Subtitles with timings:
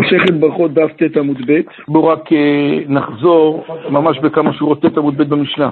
[0.00, 5.16] מסכת ברכות דף ט עמוד ב', בואו רק אה, נחזור ממש בכמה שורות ט עמוד
[5.16, 5.70] ב' במשנה.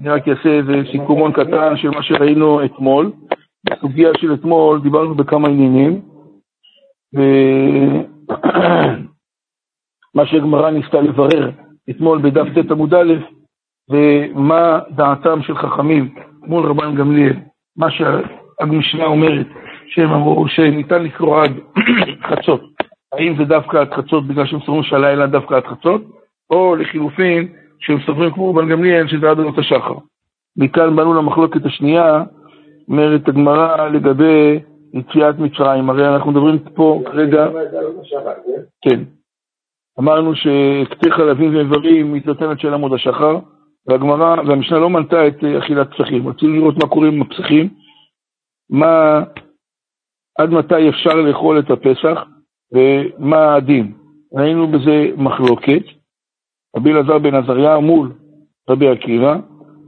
[0.00, 3.12] אני רק אעשה איזה סיכומון קטן של מה שראינו אתמול.
[3.64, 6.00] בסוגיה של אתמול דיברנו בכמה עניינים,
[7.14, 8.06] ומה
[10.30, 11.50] שהגמרא ניסתה לברר
[11.90, 13.14] אתמול בדף ט עמוד א',
[13.90, 16.14] ומה דעתם של חכמים
[16.46, 17.36] מול רבן גמליאל,
[17.76, 19.46] מה שהמשנה אומרת,
[19.86, 21.52] שהם אמרו שניתן לקרוא עד
[22.28, 22.69] חצות.
[23.12, 26.02] האם זה דווקא עד חצות בגלל שהם סוברים שהלילה דווקא עד חצות,
[26.50, 27.48] או לחילופין,
[27.80, 29.94] שהם סוברים כמו רבן גמליאל שזה עד עלות השחר.
[30.56, 32.24] מכאן באנו למחלוקת השנייה,
[32.88, 34.60] אומרת הגמרא לגבי
[34.94, 35.90] יציאת מצרים.
[35.90, 37.48] הרי אנחנו מדברים פה כרגע...
[38.82, 39.00] כן.
[40.00, 43.38] אמרנו שקציר חלבים ואיברים מתנתנת של עמוד השחר,
[43.86, 46.28] והגמרא, והמשנה לא מנתה את אכילת פסחים.
[46.28, 47.68] רצינו לראות מה קורה עם הפסחים,
[48.70, 49.22] מה,
[50.38, 52.24] עד מתי אפשר לאכול את הפסח,
[52.72, 53.92] ומה הדין.
[54.32, 55.82] ראינו בזה מחלוקת,
[56.76, 58.12] רבי אלעזר בן עזריה מול
[58.70, 59.36] רבי עקיבא,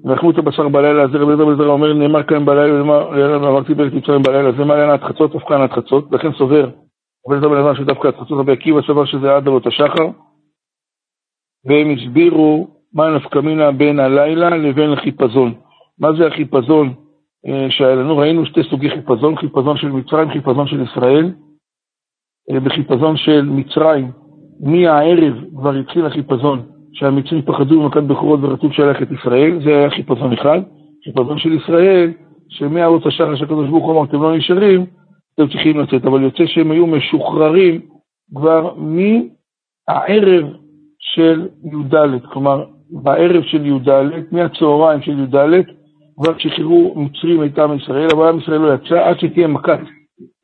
[0.05, 3.75] ואכלו את הבשר בלילה הזה, רבי אלעזר בן עזריה אומר, נאמר כאן בלילה, נאמר, אמרתי
[3.75, 6.71] בארץ מצרים בלילה, זה לעניין עד חצות, אף כאן חצות, לכן סובר
[7.27, 10.07] רבי אלעזר בן עזריה שדווקא עד חצות, רבי עקיבא סבר שזה עד עלות השחר,
[11.67, 15.55] והם הסבירו מה נפקא מינה בין הלילה לבין החיפזון.
[15.99, 16.95] מה זה החיפזון
[17.47, 18.17] אה, שהיה לנו?
[18.17, 21.33] ראינו שתי סוגי חיפזון, חיפזון של מצרים, חיפזון של ישראל.
[22.51, 24.11] אה, בחיפזון של מצרים,
[24.61, 26.63] מהערב כבר התחיל החיפזון,
[26.93, 30.61] שהמצרים פחדו במכת בכורות ורצו שלח את ישראל, זה היה חיפזון אחד.
[31.05, 32.13] חיפזון של ישראל,
[32.49, 34.87] שמערוץ השחר של הקדוש ברוך הוא אמר, אתם לא נשארים,
[35.35, 37.81] אתם צריכים לצאת, אבל יוצא שהם היו משוחררים
[38.35, 40.45] כבר מהערב
[40.99, 41.95] של י"ד,
[42.33, 43.89] כלומר, בערב של י"ד,
[44.33, 45.65] מהצהריים של י"ד,
[46.17, 49.81] כבר שחררו מצרים את עם ישראל, אבל עם ישראל לא יצא עד שתהיה מכת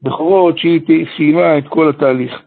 [0.03, 2.43] בכורות שהיא סיימה את כל התהליך.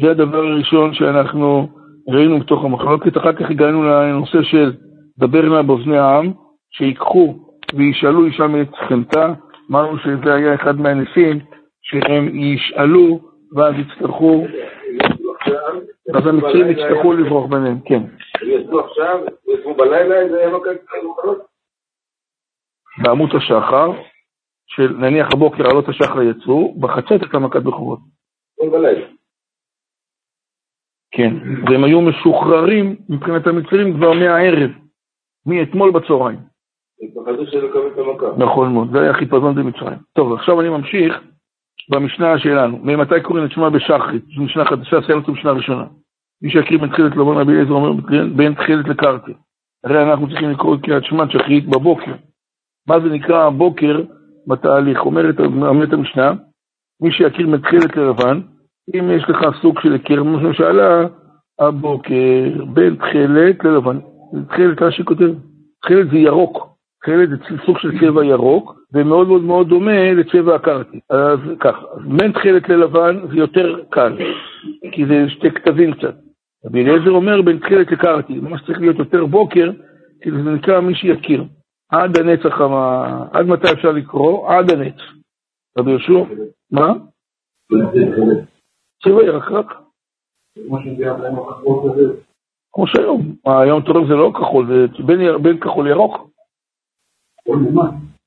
[0.00, 1.68] זה הדבר הראשון שאנחנו
[2.08, 4.72] ראינו בתוך המחלוקת, אחר כך הגענו לנושא של
[5.18, 6.32] דבר נא באוזני העם,
[6.70, 7.34] שיקחו
[7.74, 9.32] וישאלו אישה מאת שכנתה,
[9.70, 11.38] אמרנו שזה היה אחד מהנשיאים,
[11.82, 13.20] שהם ישאלו
[13.56, 14.46] ואז יצטרכו,
[16.14, 18.02] אז המצרים יצטרכו לברוח ביניהם, כן.
[18.42, 20.84] יצאו עכשיו, יצאו בלילה, זה היה מכת
[23.02, 23.90] בעמוד השחר,
[24.66, 27.98] של נניח הבוקר עלות השחר יצאו, בחצות את המכת בכורות.
[31.10, 31.34] כן,
[31.66, 34.70] והם היו משוחררים מבחינת המצרים כבר מהערב,
[35.46, 36.38] מאתמול בצהריים.
[38.38, 39.98] נכון מאוד, זה היה חיפזון במצרים.
[40.12, 41.20] טוב, עכשיו אני ממשיך
[41.90, 42.78] במשנה שלנו.
[42.78, 44.24] ממתי קוראים את שמע בשחרית?
[44.36, 45.84] זו משנה חדשה, סיימנו את המשנה הראשונה.
[46.42, 47.92] מי שיקריא בין תחילת לבון רבי אליעזר אומר
[48.36, 49.32] בין תחילת לקרתי.
[49.84, 52.12] הרי אנחנו צריכים לקרוא את קריאת שמע שחרית בבוקר.
[52.88, 54.02] מה זה נקרא הבוקר?
[54.46, 54.98] בתהליך.
[55.06, 56.32] אומרת, אומרת המשנה,
[57.02, 58.40] מי שיכיר מתחילת ללבן,
[58.94, 61.06] אם יש לך סוג של הכיר, כמו ששאלה
[61.60, 63.98] הבוקר, בין תכלת ללבן.
[64.48, 65.30] תכלת, רש"י כותב,
[65.82, 66.74] תכלת זה ירוק.
[67.02, 71.00] תכלת זה סוג של צבע ירוק, ומאוד מאוד מאוד דומה לצבע הקרתי.
[71.10, 74.16] אז ככה, בין תכלת ללבן זה יותר קל,
[74.92, 76.14] כי זה שתי כתבים קצת.
[76.66, 79.70] רבי אליעזר אומר בין תכלת לקרתי, ממש צריך להיות יותר בוקר,
[80.22, 81.44] כי זה נקרא מי שיכיר.
[81.94, 82.60] עד הנצח,
[83.32, 84.50] עד מתי אפשר לקרוא?
[84.50, 84.94] עד הנץ.
[85.78, 86.34] רבי יהושע,
[86.70, 86.92] מה?
[89.04, 89.66] צבע ירקרק.
[92.72, 95.02] כמו שהיום, היום תורם זה לא כחול, זה
[95.42, 96.30] בין כחול לירוק.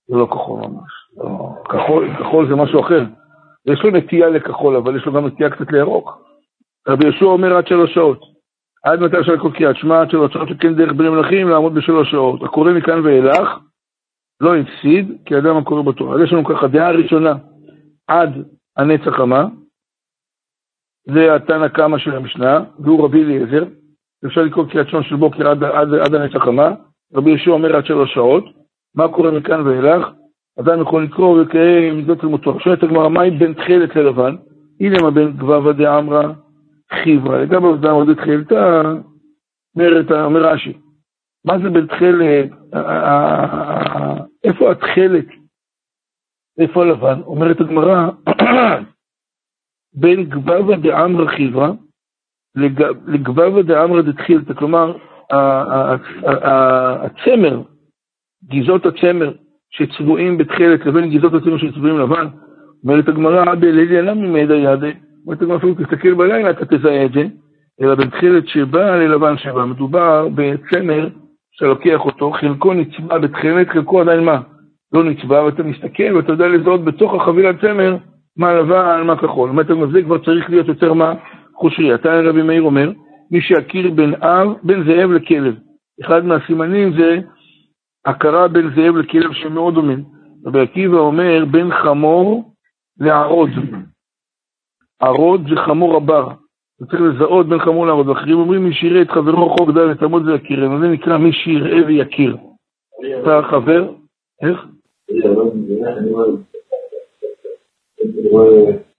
[0.07, 0.91] זה לא כחול ממש.
[1.17, 1.63] לא.
[2.19, 3.03] כחול זה משהו אחר.
[3.65, 6.27] יש לו נטייה לכחול, אבל יש לו גם נטייה קצת לירוק.
[6.87, 8.36] רבי יהושע אומר עד שלוש שעות.
[8.83, 12.11] עד מתי אפשר לקרוא קריאת שמע, עד שלוש שעות שכן דרך בני מלכים לעמוד בשלוש
[12.11, 12.43] שעות.
[12.43, 13.49] הקורא מכאן ואילך
[14.41, 16.15] לא הפסיד, כי אדם הקורא בתורה.
[16.15, 17.33] אז יש לנו ככה דעה ראשונה,
[18.07, 18.29] עד
[18.77, 19.45] הנצח המה,
[21.13, 23.63] זה התנא קמא של המשנה, והוא רבי אליעזר,
[24.25, 26.71] אפשר לקרוא קריאת שמע של בוקר עד, עד, עד הנצח המה,
[27.13, 28.43] רבי יהושע אומר עד שלוש שעות,
[28.95, 30.07] מה קורה מכאן ואילך?
[30.59, 32.59] אדם יכול לקרוא וקיים מידות תלמותו.
[32.59, 34.35] שואלת הגמרא, מהי בין תכלת ללבן?
[34.79, 36.23] הנה מה בין גבבה דאמרא
[36.93, 38.81] חיברה, לגבי עובדה מאוד התחילתה,
[40.25, 40.73] אומר רש"י,
[41.45, 42.49] מה זה בתכלת,
[44.43, 45.25] איפה התכלת,
[46.59, 47.21] איפה הלבן?
[47.21, 48.09] אומרת הגמרא,
[50.01, 51.71] בין גבבה דאמרא חיברה
[53.07, 54.97] לגבבה דאמרא דתחילתא, כלומר,
[57.03, 57.61] הצמר,
[58.45, 59.33] גזעות הצמר
[59.69, 62.27] שצבועים בתכלת לבין גזעות הצמר שצבועים לבן,
[62.83, 64.93] אומרת הגמרא, בלילי למה ממדע ידי?
[65.27, 67.25] אומרת הגמרא אפילו תסתכל בלילה, אתה תזהה את זה,
[67.81, 69.65] אלא בתכלת שבא ללבן שבא.
[69.65, 71.09] מדובר בצמר
[71.51, 74.41] שאתה לוקח אותו, חלקו נצבע בתכלת, חלקו עדיין מה?
[74.93, 77.97] לא נצבע, ואתה מסתכל ואתה יודע לזהות בתוך החבילת צמר
[78.37, 79.49] מה לבן, מה כחול.
[79.55, 81.13] זאת אומרת, זה כבר צריך להיות יותר מה
[81.55, 81.95] חושרי.
[81.95, 82.91] אתה רבי מאיר אומר,
[83.31, 85.55] מי שיכיר בין אב, בין זאב לכלב.
[86.05, 87.19] אחד מהסימנים זה
[88.05, 90.03] הכרה בין זאב לכלב שמאוד דומים.
[90.45, 92.53] רבי עקיבא אומר, בין חמור
[92.99, 93.49] לערוד.
[94.99, 96.27] ערוד זה חמור הבר.
[96.89, 98.07] צריך לזהות בין חמור לערוד.
[98.07, 100.79] ואחרים אומרים, מי שיראה את חברו חוק ד' תעמוד ויכירנו.
[100.79, 102.37] זה נקרא מי שיראה ויכיר.
[103.21, 103.91] אתה חבר?
[104.41, 104.65] איך?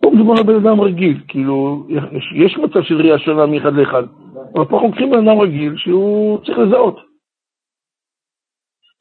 [0.02, 1.86] פה מדובר על בן אדם רגיל, כאילו,
[2.34, 4.02] יש מצב של ראייה שונה מאחד לאחד,
[4.54, 6.96] אבל פה אנחנו לוקחים בן אדם רגיל שהוא צריך לזהות.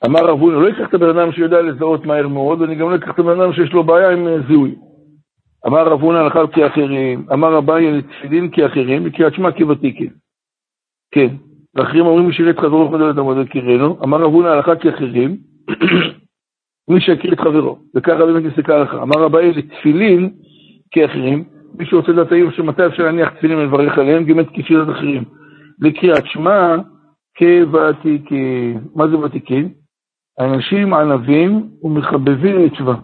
[0.05, 2.95] אמר רב הונא, לא אקח את הבן אדם שיודע לזהות מהר מאוד, ואני גם לא
[2.95, 4.75] אקח את הבן אדם שיש לו בעיה עם אה, זיהוי.
[5.65, 10.09] אמר רב הונא הלכה כאחרים, אמר אביי לתפילין כאחרים, וקריאת שמע כוותיקין.
[11.12, 11.27] כן,
[11.75, 15.38] ואחרים אומרים שירת חברו חדל את המודל קירנו, אמר רב הונא הלכה כאחרים,
[16.89, 18.94] מי שיכיר את חברו, וככה באמת נסתכל לך.
[18.94, 20.30] אמר אביי לתפילין
[20.92, 21.44] כאחרים,
[21.77, 25.24] מי שרוצה לדעת האם שמתי אפשר להניח תפילין ולברך עליהם, גם את כפילת אחרים.
[25.81, 26.75] לקריאת שמע
[27.38, 28.80] כוותיקין.
[28.95, 29.69] מה זה ותיקין?
[30.39, 32.95] אנשים ענבים ומחבבים מצווה.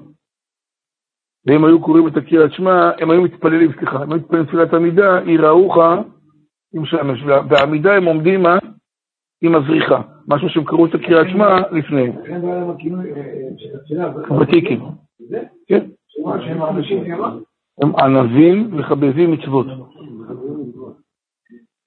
[1.46, 5.20] והם היו קוראים את הקריאת שמע, הם היו מתפללים, סליחה, הם היו מתפללים תפילת עמידה,
[5.26, 5.78] יראוך
[6.74, 7.24] עם שמש.
[7.24, 8.46] בעמידה הם עומדים
[9.42, 12.12] עם הזריחה, משהו שהם קראו את הקריאת שמע לפני.
[14.42, 14.80] ותיקים.
[15.68, 15.86] כן.
[17.82, 19.66] הם ענבים מחבבים מצוות.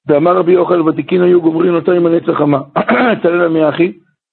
[0.07, 2.61] ואמר רבי יוחנן, ותיקין היו גומרים אותה עם הנצח חמה.
[3.23, 3.93] תראה להם אחי,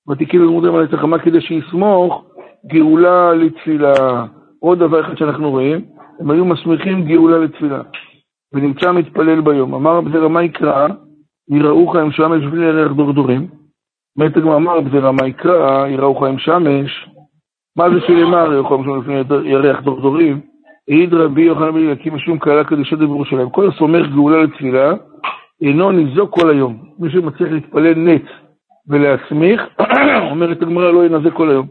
[0.09, 2.25] ותיקין היו גומרים על הנצח חמה כדי שיסמוך
[2.67, 4.25] גאולה לתפילה.
[4.63, 5.81] עוד דבר אחד שאנחנו רואים,
[6.19, 7.81] הם היו מסמיכים גאולה לתפילה.
[8.53, 9.73] ונמצא מתפלל ביום.
[9.73, 10.87] אמר רב זרע מה יקרא?
[11.49, 13.47] יראוך עם שמש בלי ירח דורדורים.
[14.17, 15.87] באמת הגמרא אמר רב זרע מה יקרא?
[15.87, 17.09] יראוך עם שמש.
[17.77, 20.41] מה זה שלמה יראוך עם שמש לפני ירח דורדורים?
[20.89, 23.49] העיד רבי יוחנן בן אליקים משום קהלה קדושה בירושלים.
[23.49, 24.93] כל הסומך גאולה לתפילה
[25.61, 26.77] אינו ניזוק כל היום.
[26.99, 28.25] מי שמצליח להתפלל נץ
[28.87, 29.61] ולהסמיך,
[30.31, 31.67] אומרת הגמרא לא ינזה כל היום.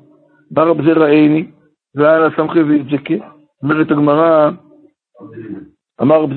[0.50, 1.46] בא רב זרע עיני,
[1.94, 3.18] והיה לה סמכי ויצ'קי,
[3.62, 4.50] אומרת הגמרא,
[6.02, 6.30] אמר רב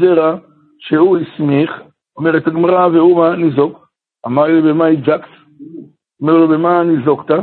[0.79, 1.81] שהוא הסמיך,
[2.17, 3.87] אומרת הגמרא, והוא מה ניזוק.
[4.27, 5.27] אמר לי במה הג'קת?
[6.21, 7.35] אומר לו במה ניזוקת?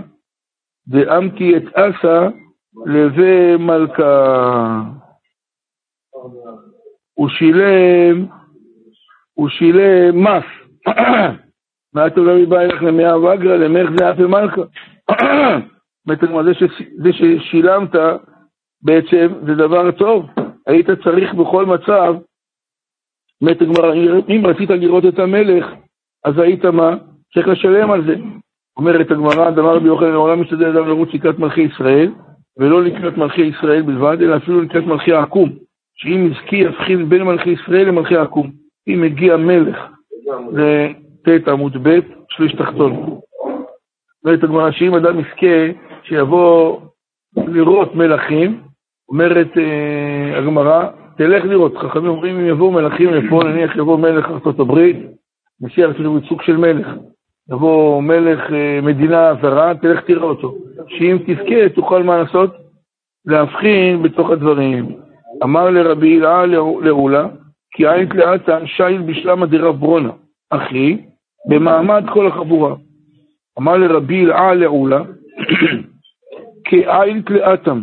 [0.89, 2.29] דאמתי את אסא
[2.87, 4.83] לבי מלכה.
[7.15, 8.27] הוא שילם
[9.35, 10.45] הוא שילם מס.
[11.95, 14.63] מה טוב רבי בא אלך למאה ואגרא למך זה אף מלכה.
[16.97, 17.95] זה ששילמת
[18.83, 20.27] בעצם זה דבר טוב,
[20.67, 22.15] היית צריך בכל מצב,
[23.43, 23.95] אומרת הגמרא,
[24.29, 25.67] אם רצית לראות את המלך,
[26.25, 26.97] אז היית מה?
[27.35, 28.15] צריך לשלם על זה.
[28.77, 32.13] אומרת הגמרא, דבר רבי יוחנן, העולם משתדל אדם לרוץ לקראת מלכי ישראל,
[32.59, 35.51] ולא לקראת מלכי ישראל בלבד, אלא אפילו לקראת מלכי העקום,
[35.95, 38.51] שאם יזכי יבחין בין מלכי ישראל למלכי העקום.
[38.89, 39.79] אם מגיע מלך
[40.53, 41.99] לט' עמוד ב',
[42.29, 43.21] שליש תחתון.
[44.25, 45.73] אומרת הגמרא שאם אדם יזכה
[46.03, 46.81] שיבוא
[47.37, 48.61] לראות מלכים,
[49.09, 54.79] אומרת אה, הגמרא, תלך לראות, חכמים אומרים אם יבואו מלכים לפה, נניח יבוא מלך ארה"ב,
[55.61, 56.87] נשיא ארצות הברית סוג של מלך,
[57.51, 60.55] יבוא מלך אה, מדינה זרה, תלך תראה אותו,
[60.89, 62.51] שאם תזכה תוכל מה לעשות?
[63.27, 64.97] להבחין בתוך הדברים.
[65.43, 66.47] אמר לרבי הילה
[66.83, 67.27] לעולה,
[67.75, 70.11] כי עין תלאתן שייל בשלמה דרב ברונה,
[70.51, 70.99] אחי,
[71.49, 72.75] במעמד כל החבורה.
[73.59, 75.03] אמר לרבי הילאה לעולה,
[76.73, 77.81] כעין תלאתם,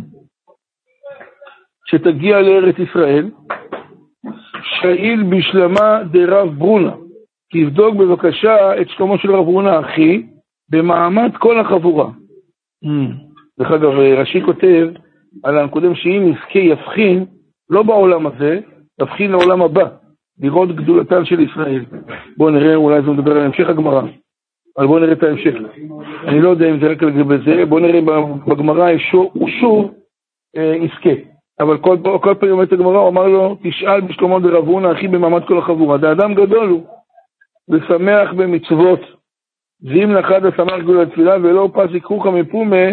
[1.86, 3.30] שתגיע לארץ ישראל,
[4.64, 6.92] שאיל בשלמה דרב ברונה.
[7.54, 10.28] תבדוק בבקשה את שלמה של רב ברונה, אחי,
[10.70, 12.10] במעמד כל החבורה.
[13.60, 14.88] דרך אגב, רש"י כותב
[15.44, 17.26] על הנקודם שאם יזכה יבחין,
[17.70, 18.60] לא בעולם הזה,
[19.00, 19.90] תבחין לעולם הבא,
[20.40, 21.86] לראות גדולתן של ישראל.
[22.38, 24.02] בואו נראה, אולי זה מדבר על המשך הגמרא,
[24.80, 25.54] אבל בואו נראה את ההמשך.
[26.28, 28.02] אני לא יודע אם זה רק לגבי זה, בואו נראה
[28.48, 28.98] בגמרא
[29.60, 29.94] שוב
[30.58, 31.22] אה, יזכה.
[31.60, 31.98] אבל כל,
[32.40, 35.98] פעם אומרת הגמרא, הוא אמר לו, תשאל בשלמה דרב הונא, אחי במעמד כל החבורה.
[35.98, 36.84] זה אדם גדול הוא,
[37.70, 39.00] ושמח במצוות.
[39.84, 42.86] ואם נחד השמח גדול התפילה, ולא פס יקחוך מפומה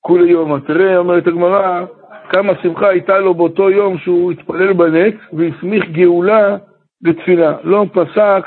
[0.00, 0.60] כולי יום.
[0.60, 1.84] תראה, אומרת הגמרא,
[2.30, 6.56] כמה שמחה הייתה לו באותו יום שהוא התפלל בנץ והסמיך גאולה
[7.02, 7.56] לתפילה.
[7.64, 8.44] לא פסק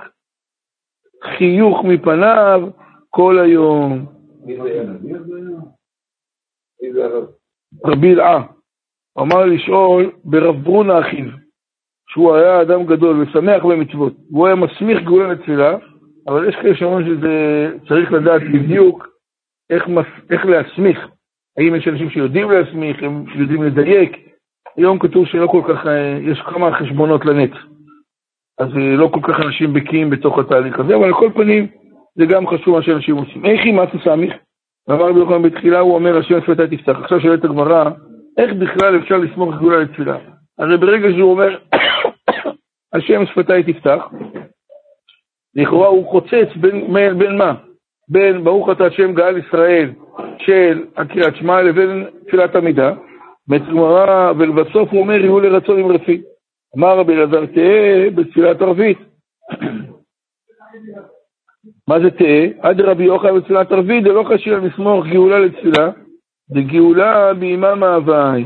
[1.24, 2.70] חיוך מפניו
[3.10, 4.06] כל היום.
[7.86, 8.44] רבי אלעה,
[9.20, 11.26] אמר לשאול ברב ברונה אחיו,
[12.10, 15.78] שהוא היה אדם גדול ושמח במצוות, והוא היה מסמיך גאולה לתפילה,
[16.28, 19.08] אבל יש כאלה שאומרים שזה צריך לדעת בדיוק
[19.70, 21.08] איך, מס, איך להסמיך.
[21.58, 24.18] האם יש אנשים שיודעים להסמיך, הם יודעים לדייק,
[24.78, 27.52] היום כתוב שלא כל כך, אה, יש כמה חשבונות לנט.
[28.60, 31.68] אז אה, לא כל כך אנשים בקיאים בתוך התהליך הזה, אבל על כל פנים,
[32.16, 33.46] זה גם חשוב מה שאנשים עושים.
[33.46, 34.34] איך היא מצו סמיך?
[34.88, 36.98] ואמר רבי יוחנן בתחילה, הוא אומר, השם שפתי תפתח.
[37.02, 37.90] עכשיו שואלת הגמרא,
[38.38, 40.18] איך בכלל אפשר לסמוך גדולה לתפילה?
[40.60, 41.58] הרי ברגע שהוא אומר,
[42.94, 44.08] השם שפתי תפתח,
[45.56, 47.54] לכאורה הוא חוצץ בין, בין, בין מה?
[48.10, 49.92] בין ברוך אתה השם גאל ישראל
[50.38, 52.94] של הקריאת שמע לבין תפילת עמידה.
[53.50, 56.22] ובסוף הוא אומר, יהיו לרצון עם רפי.
[56.78, 58.98] אמר רבי אלעזר, תהא בתפילת ערבית.
[61.88, 62.48] מה זה תהא?
[62.62, 65.90] עד רבי יוחנן בתפילת ערבית, זה לא חשוב לסמוך גאולה לתפילה,
[66.48, 68.46] זה גאולה בימם ההוואי.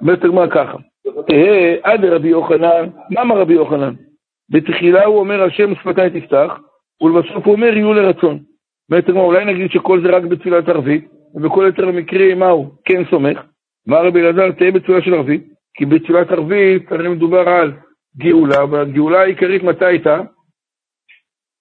[0.00, 0.78] אומרת הגמרא ככה,
[1.26, 3.94] תהא עד רבי יוחנן, מה אמר רבי יוחנן?
[4.50, 6.58] בתחילה הוא אומר, השם שפתיי תפתח,
[7.02, 8.38] ולבסוף הוא אומר, יהיו לרצון.
[8.90, 12.66] אומרת הגמרא, אולי נגיד שכל זה רק בתפילת ערבית, ובכל יתר המקרים, מה הוא?
[12.84, 13.42] כן סומך.
[13.88, 17.72] אמר רבי אלעזר, תהא בתפילה של ערבית, כי בתפילת ערבית הרי מדובר על
[18.16, 20.20] גאולה, והגאולה העיקרית מתי הייתה?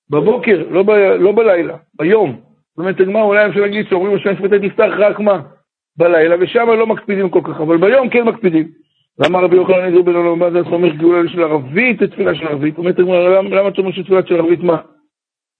[0.09, 0.89] בבוקר, לא, ב,
[1.19, 2.31] לא בלילה, ביום.
[2.69, 5.41] זאת אומרת, הגמרא אולי אפשר להגיד שאומרים השם שפטי תפתח רק מה?
[5.97, 8.67] בלילה, ושם לא מקפידים כל כך, אבל ביום כן מקפידים.
[9.19, 12.77] ואמר רבי יוחנן איזו בן עולם מה זה סומך גאולה של ערבית לתפילה של ערבית.
[12.77, 14.77] אומרת הגמרא, למה אתה אומר שתפילה של ערבית מה?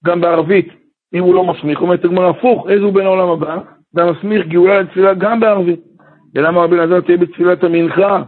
[0.06, 0.68] גם בערבית,
[1.14, 1.82] אם הוא לא מסמיך.
[1.82, 3.58] אומרת הגמרא, הפוך, איזו בן העולם הבא?
[3.94, 5.80] אתה מסמיך גאולה לתפילה גם בערבית.
[6.36, 8.24] ולמה רבי אלעזר תהיה בתפילת המנחה?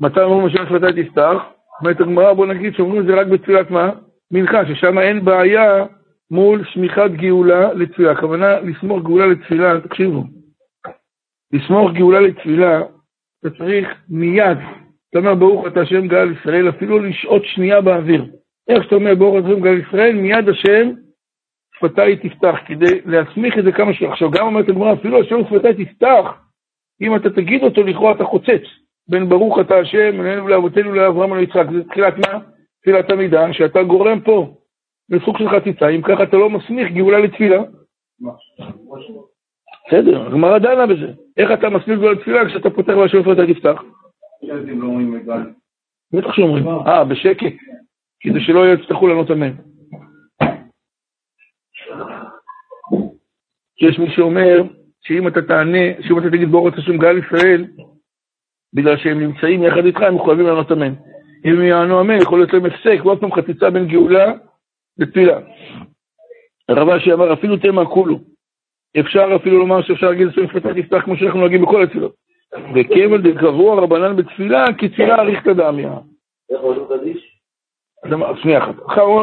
[0.00, 1.42] מתי אומרים השם שפתי תפתח?
[1.80, 3.90] אומרת הגמרא, בוא נגיד שאומרים את זה רק בתפילת מה?
[4.30, 5.84] מנחה, ששם אין בעיה
[6.30, 8.12] מול שמיכת גאולה לתפילה.
[8.12, 10.24] הכוונה לסמוך גאולה לתפילה, תקשיבו,
[11.52, 12.80] לסמוך גאולה לתפילה,
[13.40, 14.58] אתה צריך מיד,
[15.10, 18.24] אתה אומר ברוך אתה השם גאל ישראל, אפילו לשהות שנייה באוויר.
[18.68, 20.90] איך שאתה אומר ברוך אתה השם גאל ישראל, מיד השם
[21.76, 24.02] שפתיי תפתח, כדי להסמיך את זה כמה ש...
[24.02, 26.24] עכשיו גם אומרת הגמרא, אפילו השם שפתיי תפתח,
[27.02, 28.62] אם אתה תגיד אותו לכאורה אתה חוצץ.
[29.08, 32.38] בין ברוך אתה השם, אלינו לאבותינו לאברהם וליצחק, זה תחילת מה?
[32.80, 34.54] תפילת עמידה, שאתה גורם פה
[35.08, 37.62] לסוג של חציצה, אם ככה אתה לא מסמיך גאולה לתפילה.
[39.86, 41.12] בסדר, הגמרא דנה בזה.
[41.36, 43.82] איך אתה מסמיך גאולה לתפילה כשאתה פותח והשם אתה תפתח?
[46.12, 46.68] בטח שאומרים.
[46.68, 47.52] אה, בשקט.
[48.20, 49.52] כדי שלא יצטרכו לענות אמן.
[53.80, 54.62] יש מי שאומר
[55.02, 57.64] שאם אתה תענה, שאם אתה תגיד ברוך השם גאל ישראל,
[58.74, 60.94] בגלל שהם נמצאים יחד איתך, הם מחויבים לענות אמן.
[61.44, 64.32] אם הם יענו אמן, יכול להיות להם הפסק, ועוד פעם חציצה בין גאולה
[64.98, 65.38] לתפילה.
[66.68, 68.18] הרב אשי אמר, אפילו תמה כולו.
[69.00, 72.14] אפשר אפילו לומר שאפשר להגיד עשרים פתח תפתח כמו שאנחנו נוהגים בכל התפילות.
[72.74, 75.88] וכבל דקבוע רבנן בתפילה, כי תפילה אריך דמיא.
[76.50, 77.36] איך עושים קדיש?
[78.42, 78.74] שנייה אחת.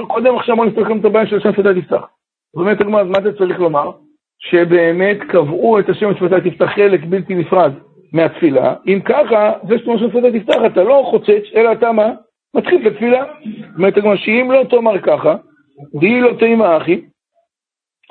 [0.07, 2.01] קודם עכשיו בוא נסתכל את הבעיה של השם שפתי תפתח.
[2.53, 3.91] אומרת, הגמרא, מה אתה צריך לומר?
[4.39, 7.73] שבאמת קבעו את השם שפתי תפתח חלק בלתי נפרד
[8.13, 12.09] מהתפילה, אם ככה, זה שאתה אומר שפתח תפתח, אתה לא חוצץ, אלא אתה מה?
[12.55, 13.23] מתחיל את התפילה.
[13.77, 15.35] זאת אומרת, שאם לא תאמר ככה,
[15.99, 17.01] די לא תימא אחי,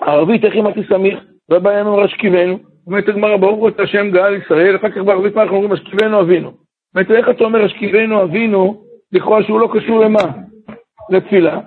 [0.01, 1.19] ערבית איך אמרתי סמיך,
[1.51, 5.57] ובהם אמר אשכיבנו, אומרת הגמרא, ברוך אתה השם גאל ישראל, אחר כך בערבית מה אנחנו
[5.57, 6.51] אומרים אשכיבנו אבינו.
[6.51, 10.23] זאת אומרת, איך אתה אומר אשכיבנו אבינו, לכאורה שהוא לא קשור למה?
[11.11, 11.61] לתפילה.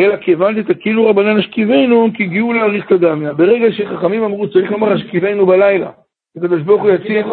[0.00, 3.32] אלא כיוון דתקילו רבנן אשכיבנו, כי הגיעו להאריך את הדמיה.
[3.32, 5.90] ברגע שחכמים אמרו, צריך לומר אשכיבנו בלילה.
[6.36, 7.24] הקדוש ברוך הוא יציל,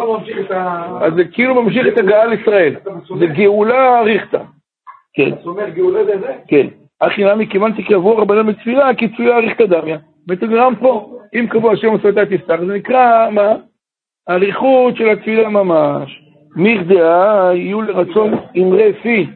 [1.00, 2.74] אז זה כאילו ממשיך את הגעה לישראל.
[3.18, 4.42] זה גאולה אריכתא.
[5.14, 5.30] כן.
[5.36, 6.32] זאת אומרת, גאולה זה זה?
[6.48, 6.66] כן.
[7.00, 9.98] אחי נמי כיוון שקבעו רבנן בתפילה, כי תפילה אריכתא דמיה.
[10.28, 13.54] מתגרם פה, אם קבוע השם ושפתי תפתח, זה נקרא, מה?
[14.28, 16.22] אריכות של התפילה ממש.
[16.56, 19.26] מכדאה יהיו לרצון אמרי פי.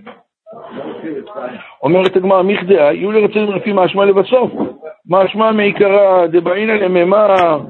[1.82, 4.52] אומרת הגמרא, מכדאה יהיו לרצון אמרי פי משמע לבסוף.
[5.08, 7.60] משמע מעיקרא דבעינא לממר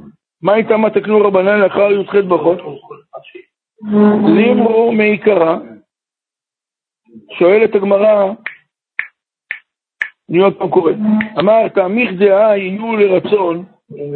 [0.44, 2.58] מה איתה מה תקנו רבנן לאחר י"ח ברכות?
[4.36, 5.56] לימרו מעיקרא,
[7.38, 8.32] שואלת הגמרא,
[10.30, 10.92] אני עוד פעם קורא,
[11.38, 13.64] אמרת, מכדאה יהיו לרצון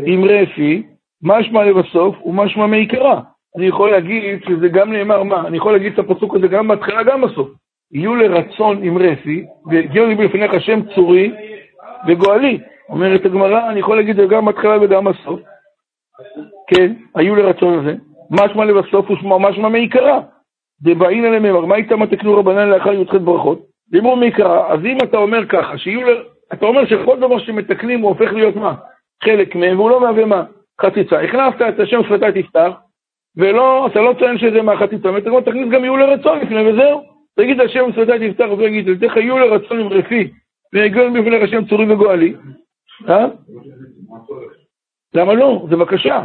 [0.07, 0.83] עם רפי,
[1.23, 3.21] משמע לבסוף ומשמע מעיקרא.
[3.57, 5.47] אני יכול להגיד שזה גם נאמר מה?
[5.47, 7.49] אני יכול להגיד את הפסוק הזה גם בהתחלה, גם בסוף.
[7.93, 11.33] יהיו לרצון עם רפי, והגיעו לי בפניך שם צורי
[12.09, 12.59] וגואלי.
[12.89, 15.41] אומרת הגמרא, אני יכול להגיד את זה גם בהתחלה וגם בסוף.
[16.75, 17.95] כן, היו לרצון הזה,
[18.31, 20.21] משמע לבסוף ושמע משמע מעיקרא.
[20.83, 23.59] דבעינא לממר, מה איתם תקנו רבנן לאחר י"ח ברכות?
[23.91, 24.73] דיבור מעיקרא.
[24.73, 26.23] אז אם אתה אומר ככה, שיהיו, ל...
[26.53, 28.75] אתה אומר שכל דבר שמתקנים הוא הופך להיות מה?
[29.25, 30.45] חלק מהם, והוא לא מהווה מה?
[30.81, 31.23] חציצה.
[31.23, 32.71] החלפת את השם שפתי תפתח,
[33.37, 37.03] ולא, אתה לא טוען שזה מהחציצה, ואתה תכניס גם יהיו לרצון לפני, וזהו.
[37.37, 40.31] תגיד השם שפתי תפתח, ותגיד, תלתך יהיו לרצון עם רפי,
[40.75, 42.35] ויגיעו בפני השם צורי וגואלי.
[43.09, 43.27] אה?
[45.15, 45.67] למה לא?
[45.71, 46.25] זה בקשה.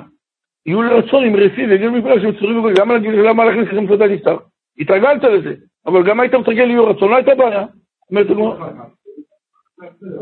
[0.66, 2.76] יהיו לרצון עם רפי ויגידו מפלגה שהם צורים וגולים,
[3.12, 4.38] למה להכניס לכם סעודה נפטר?
[4.80, 5.54] התרגלת לזה,
[5.86, 7.66] אבל גם היית מתרגל יהיו רצון, לא הייתה בעיה.
[8.10, 8.70] אומרת הגמרא,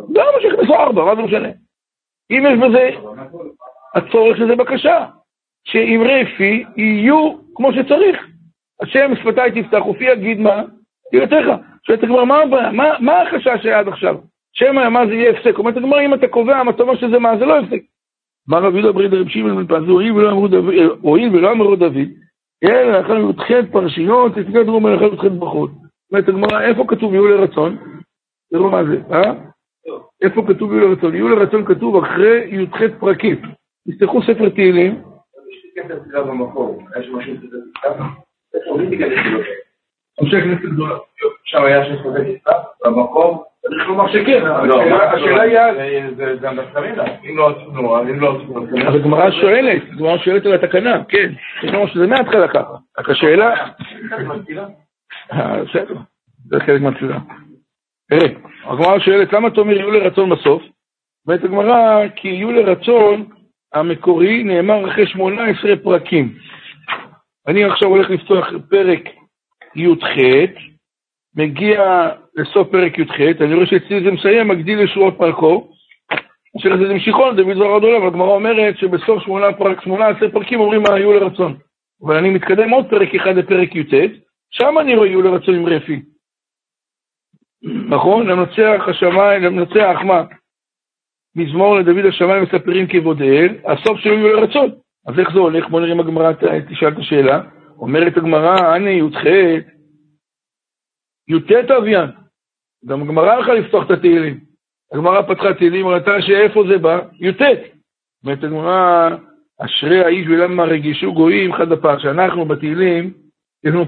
[0.09, 1.49] למה שיכנסו ארבע, מה זה משנה?
[2.31, 2.89] אם יש בזה
[3.95, 5.05] הצורך שזה בקשה,
[5.63, 8.27] שעם רפי יהיו כמו שצריך.
[8.81, 10.63] השם שפתיי תפתח ופי יגיד מה?
[11.11, 11.45] תהילתך.
[11.83, 12.71] שואלת הגמרא, מה הבעיה?
[12.99, 14.17] מה החשש שהיה עד עכשיו?
[14.53, 15.57] שמא מה זה יהיה הפסק?
[15.57, 17.37] אומרת הגמרא, אם אתה קובע, אתה אומר שזה מה?
[17.37, 17.81] זה לא הפסק.
[18.47, 19.89] מה רבי יהודה ברי דרב שמעון בן פז,
[21.01, 21.97] הואיל ולא אמרו דוד,
[22.63, 25.71] אלא לאחר י"ח פרשיות, תפקד רום לאחר י"ח ברכות.
[26.11, 27.77] אומרת הגמרא, איפה כתוב יהיו לרצון?
[28.51, 29.33] תראו מה זה, אה?
[30.21, 31.15] איפה כתוב יהיו לרצון?
[31.15, 33.41] יהיו לרצון כתוב אחרי י"ח פרקים.
[33.87, 35.01] תפתחו ספר תהילים.
[40.21, 40.97] אנשי הכנסת גדולה.
[41.43, 46.01] שם היה שם ספק תפתח במקום צריך לומר שכן, לא, השאלה היא...
[46.15, 48.87] זה גם בסטרינה, אם לא עשינו, אז אם לא עשינו...
[48.87, 51.31] אז הגמרא שואלת, הגמרא שואלת על התקנה, כן.
[51.63, 52.75] אני אומר שזה מההתחלה ככה.
[52.99, 53.53] רק השאלה...
[55.33, 55.95] אה, בסדר,
[56.45, 57.19] זה חלק מהתפילה.
[58.09, 58.27] תראה,
[58.63, 60.63] הגמרא שואלת, למה אתה אומר יהיו לרצון בסוף?
[61.27, 63.25] ואת הגמרא, כי יהיו לרצון
[63.73, 66.33] המקורי נאמר אחרי 18 פרקים.
[67.47, 69.09] אני עכשיו הולך לפתוח פרק
[69.75, 70.07] י"ח,
[71.35, 75.67] מגיע לסוף פרק י"ח, אני רואה שאצלי זה מסיים, מגדיל לשורות פרקו.
[76.55, 81.13] השאלה זה משיכון, דוד זוהר עד עולם, הגמרא אומרת שבסוף 18 פרקים אומרים מה היו
[81.13, 81.55] לרצון.
[82.05, 83.93] אבל אני מתקדם עוד פרק אחד לפרק י"ט,
[84.51, 86.01] שם אני רואה יהיו לרצון עם רפי.
[87.89, 88.27] נכון?
[88.27, 90.23] למנצח השמיים, למנצח מה?
[91.35, 94.69] מזמור לדוד השמיים מספרים כבודאל, הסוף שלו יהיו לרצון.
[95.07, 95.69] אז איך זה הולך?
[95.69, 96.31] בוא נראה אם הגמרא
[96.69, 97.41] תשאל את השאלה.
[97.79, 99.23] אומרת הגמרא, הנה י"ח,
[101.27, 102.09] י"ט אביאן.
[102.85, 104.39] גם הגמרא הלכה לפתוח את התהילים.
[104.93, 106.99] הגמרא פתחה תהילים, ראתה שאיפה זה בא?
[107.19, 107.41] י"ט.
[108.23, 109.09] אומרת הגמרא,
[109.59, 113.13] אשרי האיש ולמה רגישו גויים, חד הפער, שאנחנו בתהילים,
[113.63, 113.85] יש לנו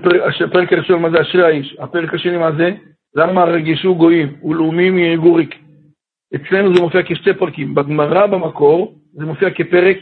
[0.51, 2.71] פרק הראשון מה זה אשרי האיש, הפרק השני מה זה?
[3.15, 5.55] למה רגישו גויים ולאומים יגוריק.
[6.35, 9.97] אצלנו זה מופיע כשתי פרקים, בגמרא במקור זה מופיע כפרק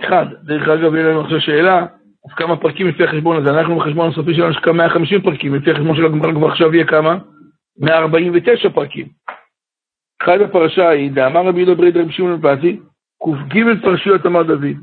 [0.00, 0.26] אחד.
[0.42, 1.86] דרך אגב, יהיה לנו עכשיו שאלה,
[2.26, 3.50] אז כמה פרקים לפי החשבון הזה?
[3.50, 6.86] אנחנו בחשבון הסופי שלנו יש כמה 150 פרקים, לפי החשבון של הגמרא כבר עכשיו יהיה
[6.86, 7.18] כמה?
[7.80, 9.06] 149 פרקים.
[10.22, 12.80] אחד הפרשה היא, דאמר רבי יהודה ברי רבי שמעון פזי,
[13.22, 14.76] ק"ג פרשיות אמר דוד.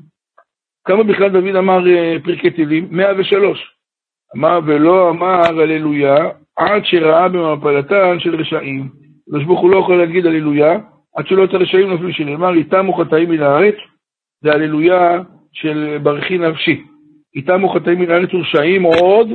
[0.88, 2.88] כמה בכלל דוד אמר אה, פרקי תהילים?
[2.92, 3.76] 103.
[4.36, 6.16] אמר ולא אמר הללויה,
[6.56, 8.90] עד שראה במפלתן של רשעים.
[9.28, 10.80] הקדוש ברוך הוא לא יכול להגיד הללויה,
[11.16, 13.76] עד שלא את הרשעים נפלו שנאמר, איתם וחטאים מן הארץ,
[14.42, 15.22] זה הללויה
[15.54, 16.84] של ברכי נפשי.
[17.36, 19.30] איתם וחטאים מן הארץ ורשעים עוד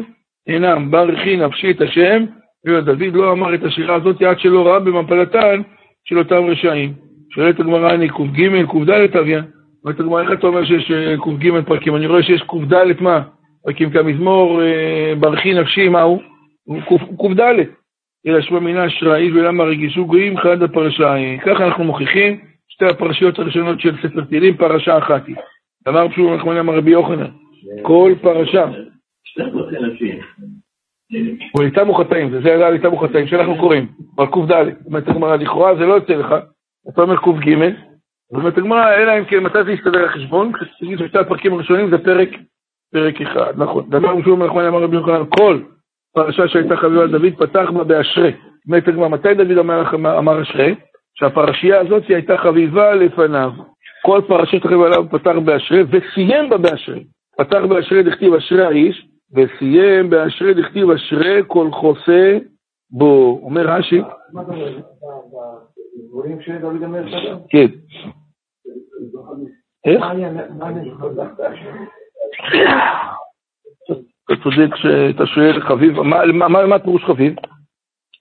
[0.46, 2.24] אינם, ברכי נפשי את השם,
[2.66, 5.62] ודוד לא אמר את השירה הזאת עד שלא ראה במפלתן
[6.04, 6.92] של אותם רשעים.
[7.34, 9.42] שואלת הגמרא, אני ק"ג, ק"ד אביה.
[9.84, 11.96] אומרת הגמרא, איך אתה אומר שיש אה, ק"ג פרקים?
[11.96, 13.22] אני רואה שיש ק"ד מה?
[13.64, 16.22] פרקים כמזמור, אה, ברכי נפשי, מה הוא?
[16.64, 17.40] הוא ק"ד.
[18.26, 21.14] אלא שמע מינה אשראי ולמה רגישו גויים חד הפרשה.
[21.46, 25.36] ככה אנחנו מוכיחים שתי הפרשיות הראשונות של ספר תהילים, פרשה אחת היא.
[25.88, 27.30] אמר פשוט נכון אמר רבי יוחנן,
[27.82, 28.70] כל פרשה.
[31.52, 34.52] הוא איתם וחטאים, זה היה איתם וחטאים שאנחנו קוראים, אבל ק"ד,
[34.86, 36.34] אומרת הגמרא, לכאורה זה לא יוצא לך,
[36.88, 37.54] אתה אומר ק"ג,
[38.34, 40.52] אומרת הגמרא, אלא אם כן, מתי זה יסתדר החשבון?
[40.52, 42.28] כשתגיד ששתי הפרקים הראשונים זה פרק,
[42.92, 43.90] פרק אחד, נכון.
[43.90, 45.60] דבר ראשון נכון אמר רבי יוחנן, כל
[46.14, 48.32] פרשה שהייתה חביבה על דוד, פתח בה באשרי.
[48.66, 49.58] אומרת הגמרא, מתי דוד
[49.98, 50.74] אמר, אשרי?
[51.14, 53.50] שהפרשייה הזאת הייתה חביבה לפניו.
[54.04, 57.04] כל פרשת חביבה עליו פתח באשרי, וסיים בה באשרי.
[57.38, 62.38] פתח באשרי דכתיב אשרי האיש, וסיים באשרי דכתיב אשרי כל חוסה
[62.90, 63.40] בו.
[63.42, 64.00] אומר רש"י.
[67.48, 67.66] כן.
[69.84, 70.02] איך?
[74.24, 77.34] אתה צודק שאתה שואל חביב, מה הפירוש חביב?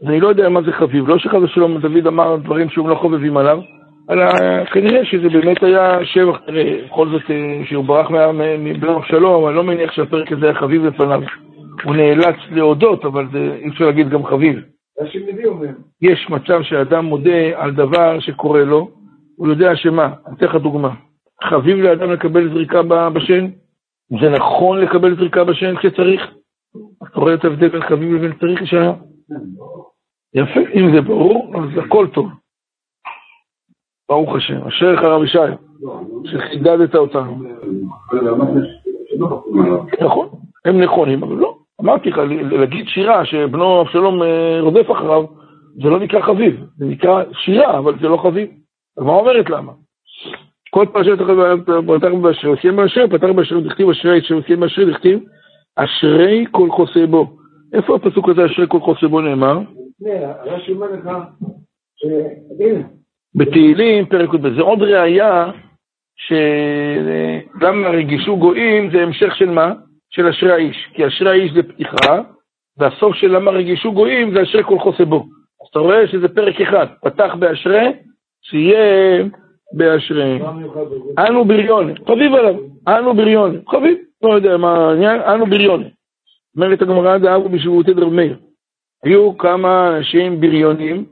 [0.07, 3.37] אני לא יודע מה זה חביב, לא שחס ושלום דוד אמר דברים שהם לא חובבים
[3.37, 3.59] עליו,
[4.11, 4.25] אלא
[4.73, 8.07] כנראה שזה באמת היה שבח, בכל זאת אה, שהוא ברח
[8.59, 11.21] מבן אבשלום, אני לא מניח שהפרק הזה היה חביב לפניו.
[11.83, 14.59] הוא נאלץ להודות, אבל אי אפשר להגיד גם חביב.
[16.01, 18.89] יש מצב שאדם מודה על דבר שקורה לו,
[19.35, 20.93] הוא יודע שמה, אני אתן לך דוגמה.
[21.43, 23.47] חביב לאדם לקבל זריקה בשן?
[24.21, 26.21] זה נכון לקבל זריקה בשן כשצריך?
[27.03, 28.93] אתה רואה את ההבדל בין חביב לבין צריך לשנה?
[30.33, 32.29] יפה, אם זה ברור, אז הכל טוב.
[34.09, 35.37] ברוך השם, אשריך הרב ישי,
[36.25, 37.37] שחידדת אותנו.
[40.01, 40.29] נכון,
[40.65, 41.57] הם נכונים, אבל לא.
[41.81, 42.17] אמרתי לך,
[42.51, 45.23] להגיד שירה שבנו אבשלום אה, רודף אחריו,
[45.83, 48.49] זה לא נקרא חביב, זה נקרא שירה, אבל זה לא חביב.
[48.97, 49.71] אז מה אומרת למה?
[50.69, 51.17] כל פרשת
[51.87, 55.19] פתח באשרי, עושים באשרי, פתח באשרי, דכתיב אשרי, שעושים באשרי, דכתיב
[55.75, 57.37] אשרי כל חוסה בו.
[57.73, 59.59] איפה הפסוק הזה, אשרי כל חוסה בו נאמר?
[63.37, 64.55] בתהילים, פרק י"ב.
[64.55, 65.51] זה עוד ראייה
[66.17, 69.73] שגם הרגישו גויים זה המשך של מה?
[70.09, 70.87] של אשרי האיש.
[70.93, 72.21] כי אשרי האיש זה פתיחה,
[72.77, 75.25] והסוף של למה רגישו גויים זה אשרי כל חוסה בו.
[75.61, 77.93] אז אתה רואה שזה פרק אחד, פתח באשרי,
[78.41, 79.23] שיהיה
[79.73, 80.39] באשרי.
[81.19, 82.55] אנו בריון, חביב עליו,
[82.87, 85.83] אנו בריון, חביב, לא יודע מה העניין, אנו בריון.
[86.55, 88.37] אומרת הגמרא דאבו בשבועתי דרב מאיר.
[89.03, 91.05] היו כמה אנשים בריונים,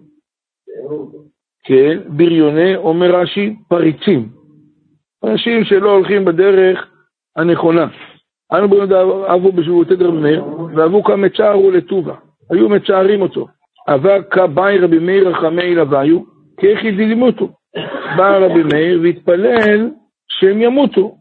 [1.67, 4.29] כן, בריוני, אומר רש"י, פריצים.
[5.23, 6.87] אנשים שלא הולכים בדרך
[7.35, 7.87] הנכונה.
[8.53, 10.43] אנו בריון דאבו בשבועתי דרב מאיר,
[10.75, 12.15] ואבו כמצ'רו לטובה.
[12.51, 13.47] היו מצערים אותו.
[13.87, 16.19] אבא כבאי רבי מאיר רחמי לוויו,
[16.59, 17.49] כיכי דלימותו.
[18.17, 19.89] בא רבי מאיר והתפלל
[20.27, 21.15] שהם ימותו.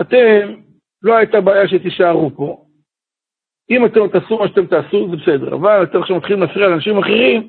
[0.00, 0.54] אתם,
[1.02, 2.56] לא הייתה בעיה שתישארו פה.
[3.70, 5.54] אם אתם תעשו מה שאתם תעשו, זה בסדר.
[5.54, 7.48] אבל אתם עכשיו מתחילים להפריע לאנשים אחרים,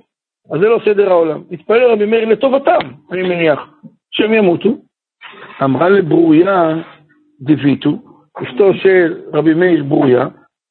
[0.51, 1.41] אז זה לא סדר העולם.
[1.51, 2.79] התפלל רבי מאיר לטובתם,
[3.11, 3.59] אני מניח,
[4.11, 4.69] שהם ימותו.
[5.63, 6.75] אמרה לברוריה
[7.41, 7.97] דיוויטו,
[8.43, 10.27] אשתו של רבי מאיר ברוריה,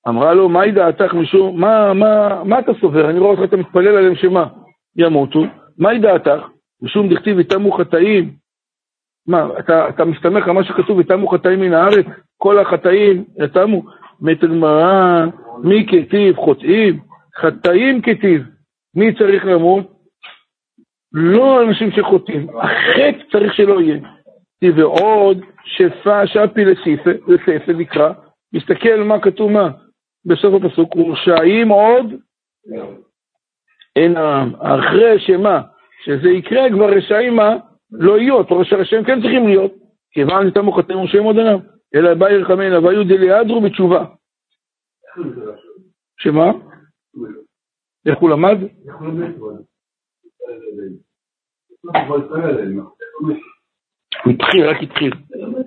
[0.09, 3.11] אמרה לו, מהי דעתך משום, מה, מה, מה אתה סובר?
[3.11, 4.47] אני רואה אותך, אתה מתפלל עליהם שמה?
[4.97, 5.45] ימותו.
[5.79, 6.49] מהי דעתך?
[6.83, 8.31] משום דכתיב יתמו חטאים.
[9.27, 12.07] מה, אתה, אתה מסתמך על מה שכתוב יתמו חטאים מן הארץ?
[12.37, 13.83] כל החטאים יתמו.
[14.21, 15.25] מת הגמרא,
[15.63, 17.01] מי כתיב חוטאים?
[17.37, 18.43] חטאים כתיב.
[18.97, 19.95] מי צריך למות?
[21.13, 22.49] לא אנשים שחוטאים.
[22.59, 23.99] החטא צריך שלא יהיה.
[24.77, 28.13] ועוד שפה שפי לספר נקרא,
[28.53, 29.71] מסתכל מה כתוב מה
[30.25, 32.07] בסוף הפסוק, ורשעים עוד
[33.97, 34.55] אין העם.
[34.55, 35.63] אחרי שמה?
[36.05, 37.57] שזה יקרה, כבר רשעים מה?
[37.93, 39.73] לא יהיו, אתה רואה שהרשעים כן צריכים להיות,
[40.13, 41.59] כיוון נתמו חטאים ורשעים עוד עליו,
[41.95, 44.05] אלא באי רחמי אליו, והיו דליאדרו בתשובה.
[46.21, 46.53] שמה?
[48.07, 48.59] איך הוא למד?
[54.25, 55.13] הוא התחיל, רק התחיל.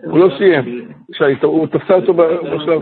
[0.04, 0.91] הוא לא סיים.
[1.43, 2.82] הוא תפסה אותו בשלב.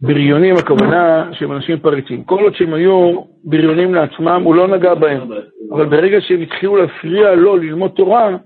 [0.00, 2.24] בריונים הכוונה שהם אנשים פריצים.
[2.24, 5.28] כל עוד שהם היו בריונים לעצמם, הוא לא נגע בהם.
[5.72, 8.36] אבל ברגע שהם התחילו להפריע לו ללמוד תורה,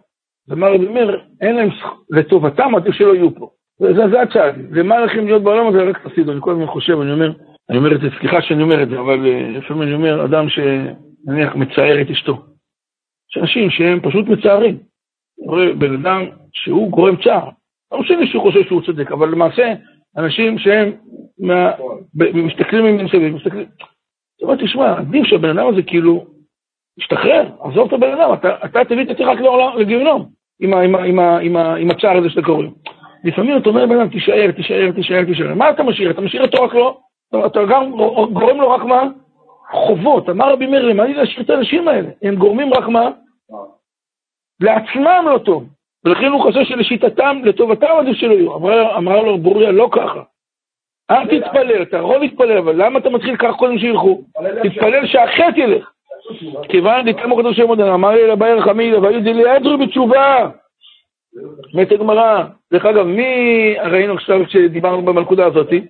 [0.53, 1.69] אמר רבי מאיר, אין להם,
[2.11, 3.51] לטובתם עדיף שלא יהיו פה.
[3.79, 4.55] זה, זה הצעד.
[4.71, 5.83] ומה לכם להיות בעולם הזה?
[5.83, 6.33] רק תפסידו.
[6.33, 7.33] אני כל הזמן חושב, אני אומר,
[7.71, 10.49] אני אומר את זה, סליחה שאני אומר את זה, אבל אה, לפעמים אני אומר, אדם
[10.49, 12.43] שנניח מצער את אשתו.
[13.31, 14.79] יש אנשים שהם פשוט מצערים.
[15.79, 17.49] בן אדם שהוא גורם צער.
[17.93, 19.75] לא משנה שהוא חושב שהוא צודק, אבל למעשה,
[20.17, 20.93] אנשים שהם
[22.15, 23.67] מסתכלים מסביב, מסתכלים...
[24.39, 26.27] זאת אומרת, תשמע, עדיף שהבן אדם הזה כאילו
[26.99, 28.33] ישתחרר, עזוב את הבן אדם,
[28.65, 29.29] אתה, תביא את עצמך
[29.79, 30.29] לגיהנום
[30.61, 32.67] עם, עם, עם, עם, עם הצער הזה שאתה קורא.
[33.27, 35.55] לפעמים אתה אומר לבן אדם, תישאר, תישאר, תישאר, תישאר.
[35.55, 36.11] מה אתה משאיר?
[36.11, 36.99] אתה משאיר אותו רק לא?
[37.47, 37.91] אתה גם
[38.33, 39.03] גורם לו רק מה?
[39.71, 40.29] חובות.
[40.29, 42.09] אמר רבי מאיר, מה לי להשאיר את האנשים האלה?
[42.23, 43.11] הם גורמים רק מה?
[44.61, 45.65] לעצמם לא טוב.
[46.05, 48.57] ולכן הוא חושב שלשיטתם, לטובתם עדיף שלא יהיו.
[48.97, 50.23] אמר לו ברוריה, לא ככה.
[51.11, 54.23] אל תתפלל, אתה יכול להתפלל, אבל למה אתה מתחיל כך קודם שילכו?
[54.63, 55.91] תתפלל שהחטא ילך.
[56.69, 60.49] כיוון דתמו כתוב שם עוד אמר לי לבאי רחמי, והיו דליאדרו בתשובה.
[61.75, 62.45] מת הגמרא.
[62.73, 65.85] דרך אגב, מי ראינו עכשיו כשדיברנו במלכודה הזאתי?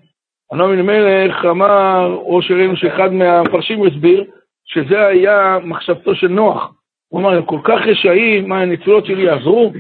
[0.53, 4.25] הנעמי מלך אמר, או שראינו שאחד מהמפרשים הסביר,
[4.65, 6.73] שזה היה מחשבתו של נוח.
[7.09, 9.73] הוא אמר, כל כך רשעים, מה, הניצולות שלי יעזרו?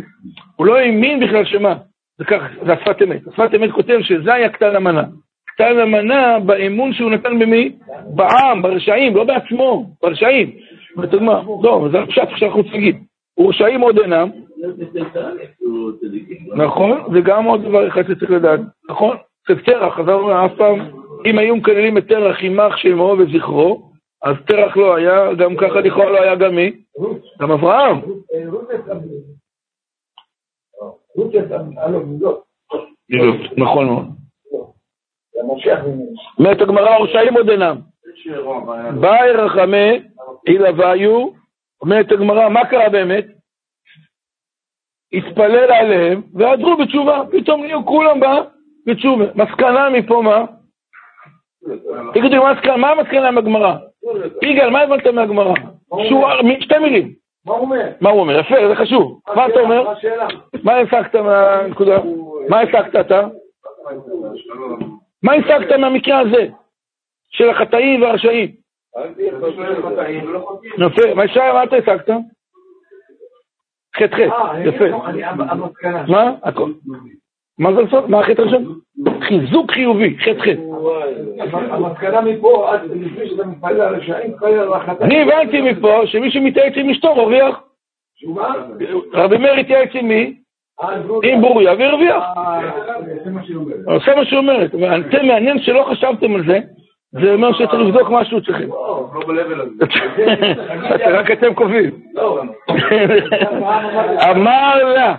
[0.56, 1.74] הוא לא האמין בכלל שמה.
[2.18, 3.26] זה כך, זה השפת אמת.
[3.28, 5.04] השפת אמת כותב שזה היה קטן המנה.
[5.46, 7.72] קטן המנה באמון שהוא נתן במי?
[8.14, 10.50] בעם, ברשעים, לא בעצמו, ברשעים.
[11.62, 12.96] לא, זה הפשט שאנחנו רוצים להגיד.
[13.38, 14.28] ורשעים עוד אינם.
[16.56, 18.60] נכון, זה גם עוד דבר אחד שצריך לדעת.
[18.90, 19.16] נכון?
[19.48, 20.78] זה תרח, חזרנו אף פעם,
[21.26, 23.90] אם היו מקללים את תרח יימח שמו וזכרו,
[24.22, 26.72] אז תרח לא היה, גם ככה לכאורה לא היה גם מי?
[27.40, 28.00] גם אברהם.
[33.56, 34.04] נכון מאוד.
[36.38, 37.76] אומרת הגמרא, רשעים עוד אינם.
[39.00, 40.02] באי רחמי
[40.46, 41.28] הילוויו,
[41.80, 43.35] אומרת הגמרא, מה קרה באמת?
[45.12, 48.42] התפלל עליהם ועדרו בתשובה, פתאום נהיו כולם בה
[48.86, 49.24] בתשובה.
[49.34, 50.44] מסקנה מפה מה?
[52.14, 52.42] תגידו,
[52.76, 53.74] מה המסקנה מהגמרא?
[54.42, 55.54] יגאל, מה הבנת מהגמרא?
[56.60, 57.12] שתי מילים.
[57.46, 57.88] מה הוא אומר?
[58.00, 58.38] מה הוא אומר?
[58.40, 59.20] יפה, זה חשוב.
[59.34, 59.92] מה אתה אומר?
[60.64, 61.98] מה הסקת מהנקודה?
[62.48, 63.26] מה הסקת אתה?
[65.22, 66.46] מה הסקת מהמקרה הזה?
[67.28, 68.48] של החטאים והרשעים?
[70.78, 72.10] יפה, מה אתה הסקת?
[73.96, 74.84] חטא חטא, יפה.
[76.08, 76.32] מה?
[76.42, 76.70] הכל.
[77.58, 78.08] מה זה לעשות?
[78.08, 78.78] מה החטא הראשון?
[79.20, 80.60] חיזוק חיובי, חטא חטא.
[81.70, 85.02] המסקנה מפה, לפני שאתה מתפלל על הרשעים, מתפלל על החטאים.
[85.02, 87.60] אני הבנתי מפה שמי שמתייעץ עם אשתו מרוויח.
[89.12, 90.36] רבי מאיר התייעץ עם מי?
[91.22, 92.24] עם ברוריה והרוויח.
[93.24, 94.02] זה מה שהיא אומרת.
[94.06, 94.74] זה מה שהיא אומרת.
[94.74, 96.58] אבל זה מעניין שלא חשבתם על זה,
[97.20, 98.68] זה אומר שצריך לבדוק משהו אצלכם.
[98.68, 101.18] לא, לא ב-level הזה.
[101.18, 101.90] רק אתם קובעים.
[102.14, 102.42] לא.
[104.30, 105.14] אמר לה,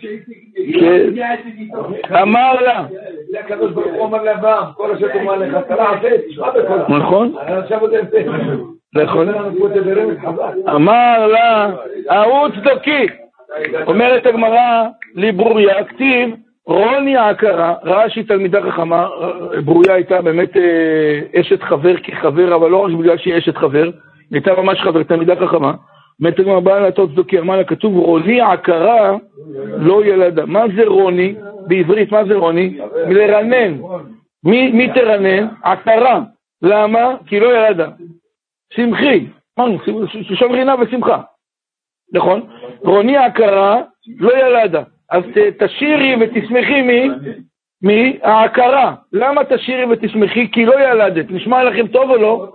[0.00, 0.32] שהייתי...
[0.80, 2.14] כן.
[2.14, 2.84] אמר לה,
[3.30, 6.98] זה הקדוש ברוך הוא אומר לאברהם, כל אשר תאמר לך, תרע עשה, תשמע בקולה.
[6.98, 7.34] נכון?
[8.94, 9.28] נכון.
[10.68, 11.70] אמר לה,
[12.08, 13.06] ההוא צדוקי.
[13.86, 16.30] אומרת הגמרא, לברוריה, כתיב,
[16.70, 19.08] רוני העקרה, ראה שהיא תלמידה חכמה,
[19.64, 23.92] ברוריה הייתה באמת אה, אשת חבר כחבר, אבל לא רק בגלל שהיא אשת חבר, היא
[24.32, 25.72] הייתה ממש חבר, תלמידה חכמה.
[26.20, 29.16] אומרת הגמרא, באה לה צדוקי, אמר לה, כתוב, רוני העקרה
[29.78, 30.46] לא ילדה.
[30.46, 31.34] מה זה רוני?
[31.66, 32.78] בעברית, מה זה רוני?
[33.08, 33.80] לרנן.
[34.44, 35.46] מי, תרנן?
[35.62, 36.20] עקרה.
[36.62, 37.14] למה?
[37.26, 37.88] כי לא ילדה.
[38.72, 39.26] שמחי.
[39.58, 39.78] אמרנו,
[40.22, 41.20] ששון רינה ושמחה.
[42.12, 42.40] נכון?
[42.84, 43.82] רוני העקרה
[44.18, 44.82] לא ילדה.
[45.10, 47.08] אז ת- תשירי ותשמחי מי?
[47.82, 48.18] מי?
[48.22, 48.94] העקרה.
[49.12, 50.50] למה תשירי ותשמחי?
[50.52, 51.30] כי לא ילדת.
[51.30, 52.52] נשמע לכם טוב או לא?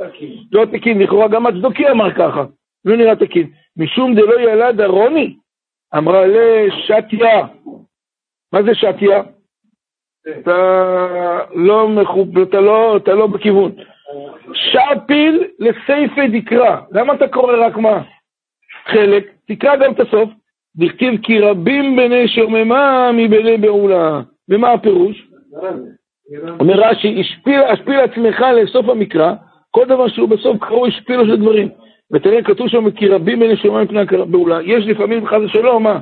[0.51, 0.99] לא תקין.
[1.01, 2.43] לכאורה גם הצדוקי אמר ככה.
[2.85, 3.47] לא נראה תקין.
[3.77, 5.35] משום דלא ילדה רוני,
[5.97, 7.47] אמרה לשתיה.
[8.53, 9.21] מה זה שתיה?
[10.29, 10.57] אתה
[11.55, 12.39] לא מחוב...
[12.39, 13.71] אתה לא, אתה לא בכיוון.
[14.53, 16.77] שפיל לסייפי דקרא.
[16.91, 18.01] למה אתה קורא רק מה?
[18.85, 20.29] חלק, תקרא גם את הסוף.
[20.77, 24.21] דכתיב כי רבים בני שוממה מבני בעולה.
[24.49, 25.31] ומה הפירוש?
[26.59, 29.33] אומר רש"י, השפיל, השפיל עצמך לסוף המקרא,
[29.71, 31.69] כל דבר שהוא בסוף קרוא השפילו של דברים.
[32.11, 34.61] ותראה, כתוב שם כי רבים בני שוממה מפני הבעולה.
[34.61, 35.99] יש לפעמים, חס ושלום, מה?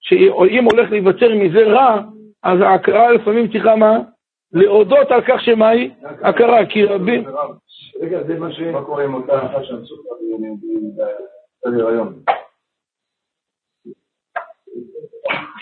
[0.00, 2.00] שאם הולך להיווצר מזה רע,
[2.42, 3.98] אז ההכרה לפעמים צריכה מה?
[4.52, 5.90] להודות על כך שמה היא?
[6.22, 7.24] הכרה, כי רבים...
[8.00, 8.60] רגע, זה מה ש...
[8.60, 9.94] מה קורה עם אותה אחת שעשו
[11.66, 12.12] בסדר היום?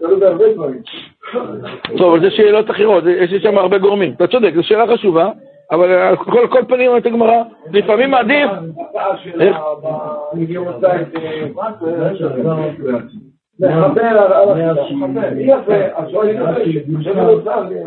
[0.00, 0.80] תלוי בהרבה דברים.
[1.96, 4.12] טוב, אבל זה שאלות אחרות, יש שם הרבה גורמים.
[4.12, 5.30] אתה צודק, זו שאלה חשובה,
[5.70, 6.16] אבל על
[6.48, 8.50] כל פנים אומרת הגמרא, לפעמים עדיף...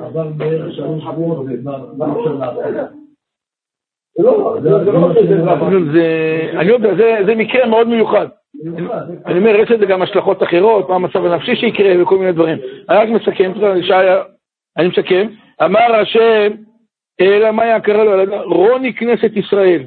[0.06, 1.04] עבר בערך שלוש?
[4.20, 5.10] זה לא, זה לא.
[5.94, 8.28] זה, אני יודע, זה, מקרה מאוד מיוחד.
[9.26, 12.58] אני אומר, יש לזה גם השלכות אחרות, מה המצב הנפשי שיקרה וכל מיני דברים.
[12.90, 13.52] אני רק מסכם,
[14.78, 15.28] אני מסכם.
[15.66, 16.52] אמר השם,
[17.22, 18.36] אלא מה יקרה לו?
[18.46, 19.84] רוני כנסת ישראל.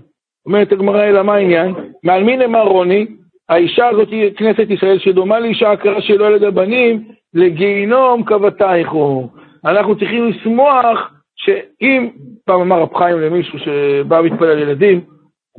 [0.46, 1.74] אומרת הגמרא, אלא מה העניין?
[2.04, 3.06] מעל מי נאמר רוני?
[3.48, 9.28] האישה הזאת היא כנסת ישראל, שדומה לאישה הכרה שלא ילד הבנים, לגיהינום קוותייך הוא.
[9.64, 12.08] אנחנו צריכים לשמוח שאם,
[12.44, 15.00] פעם אמר רב חיים למישהו שבא להתפלל על ילדים,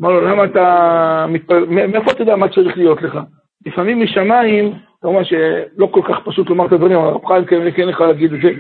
[0.02, 3.20] אמר לו, למה אתה מתפלל, מאיפה אתה יודע מה צריך להיות לך?
[3.66, 7.90] לפעמים משמיים, כמובן שלא כל כך פשוט לומר את הדברים, אבל רב חיים כן כן
[7.90, 8.52] יכול להגיד את זה,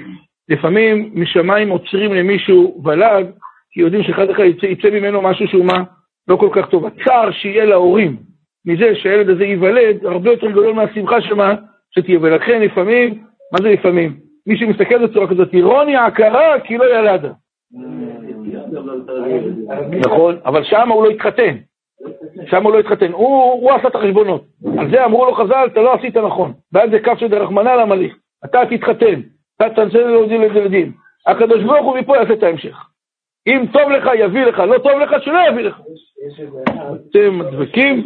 [0.50, 3.32] לפעמים משמיים עוצרים למישהו ולד,
[3.72, 5.84] כי יודעים שאחד אחד יצא, יצא ממנו משהו שהוא מה?
[6.28, 6.86] לא כל כך טוב.
[6.86, 8.18] הצער שיהיה להורים
[8.66, 11.56] מזה שהילד הזה ייוולד, הרבה יותר גדול מהשמחה שמה?
[11.92, 12.20] שתהיה.
[12.22, 14.18] ולכן לפעמים, מה זה לפעמים?
[14.47, 17.32] מי שמסתכל בצורה כזאת, אירוניה, הכרה, כי לא ילדה.
[20.06, 21.56] נכון, אבל שם הוא לא התחתן.
[22.45, 23.12] שם הוא לא התחתן.
[23.12, 24.43] הוא, עשה את החשבונות.
[24.77, 26.53] על זה אמרו לו חז"ל, אתה לא עשית נכון.
[26.73, 28.15] ואז זה קו של דרחמנא למליך.
[28.45, 29.21] אתה תתחתן,
[29.56, 30.91] אתה תנצל להודיע לילדים.
[31.27, 32.86] הקדוש ברוך הוא מפה יעשה את ההמשך.
[33.47, 35.82] אם טוב לך, יביא לך, לא טוב לך, שלא יביא לך.
[37.10, 38.06] אתם דבקים?